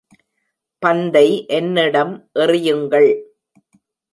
பந்தை 0.81 1.45
என்னிடம் 1.49 2.13
எறியுங்கள். 2.39 3.09